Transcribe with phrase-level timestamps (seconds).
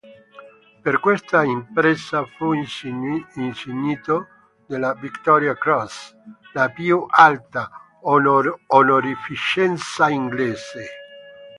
[0.81, 3.27] Per questa impresa fu insignito
[4.65, 6.15] della Victoria Cross,
[6.53, 7.69] la più alta
[8.01, 10.89] onorificenza inglese.